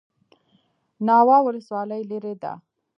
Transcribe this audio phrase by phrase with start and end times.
[1.05, 2.53] ناوه ولسوالۍ لیرې ده؟